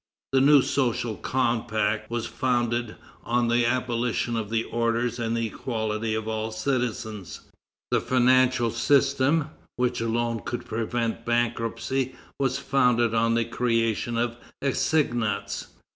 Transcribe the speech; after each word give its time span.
The 0.31 0.41
new 0.41 0.63
social 0.63 1.15
compact 1.15 2.09
was 2.09 2.25
founded 2.25 2.95
on 3.23 3.49
the 3.49 3.67
abolition 3.67 4.35
of 4.35 4.49
the 4.49 4.63
orders 4.63 5.19
and 5.19 5.37
the 5.37 5.45
equality 5.45 6.15
of 6.15 6.27
all 6.27 6.49
citizens. 6.49 7.41
The 7.91 8.01
financial 8.01 8.71
system, 8.71 9.51
which 9.75 10.01
alone 10.01 10.39
could 10.43 10.65
prevent 10.65 11.23
bankruptcy, 11.23 12.15
was 12.39 12.57
founded 12.57 13.13
on 13.13 13.35
the 13.35 13.45
creation 13.45 14.17
of 14.17 14.37
assignats. 14.59 15.67